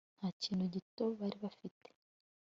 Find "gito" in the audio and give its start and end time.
0.73-1.03